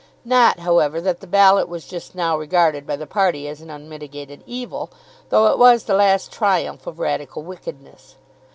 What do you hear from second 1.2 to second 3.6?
Ballot was just now regarded by the party